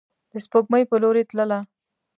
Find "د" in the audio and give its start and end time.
0.31-0.33